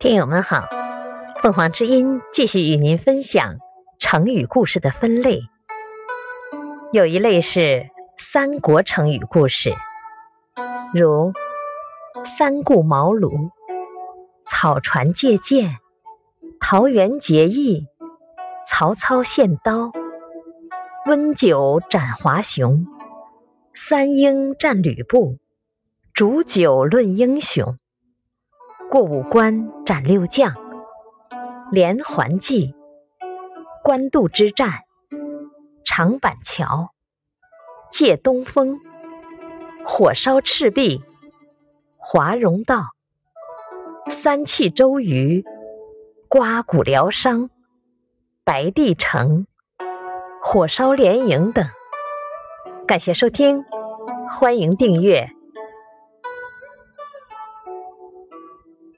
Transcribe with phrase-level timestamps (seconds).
[0.00, 0.66] 听友们好，
[1.42, 3.58] 凤凰之音继续与您分享
[3.98, 5.42] 成语故事的分类。
[6.90, 9.74] 有一类是三国成语故事，
[10.94, 11.34] 如
[12.24, 13.50] 三顾茅庐、
[14.46, 15.76] 草船借箭、
[16.58, 17.86] 桃园结义、
[18.66, 19.92] 曹操献刀、
[21.04, 22.86] 温酒斩华雄、
[23.74, 25.36] 三英战吕布、
[26.14, 27.76] 煮酒论英雄。
[28.90, 30.52] 过五关斩六将，
[31.70, 32.74] 连环计，
[33.84, 34.80] 官渡之战，
[35.84, 36.90] 长板桥，
[37.92, 38.80] 借东风，
[39.86, 41.04] 火烧赤壁，
[41.98, 42.86] 华容道，
[44.08, 45.44] 三气周瑜，
[46.28, 47.48] 刮骨疗伤，
[48.42, 49.46] 白帝城，
[50.42, 51.64] 火烧连营等。
[52.88, 53.64] 感谢收听，
[54.32, 55.30] 欢迎订阅。